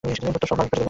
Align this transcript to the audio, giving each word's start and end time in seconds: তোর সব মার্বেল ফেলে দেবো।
তোর 0.01 0.11
সব 0.13 0.25
মার্বেল 0.25 0.45
ফেলে 0.45 0.57
দেবো। 0.59 0.77